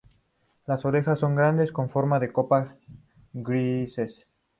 Las 0.65 0.83
orejas 0.83 1.19
son 1.19 1.35
grandes, 1.35 1.71
con 1.71 1.91
forma 1.91 2.17
de 2.19 2.33
copa 2.33 2.75
y 3.35 3.43
grises. 3.43 4.25